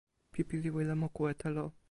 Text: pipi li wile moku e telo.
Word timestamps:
pipi 0.33 0.55
li 0.63 0.69
wile 0.75 0.93
moku 1.01 1.21
e 1.31 1.33
telo. 1.41 1.65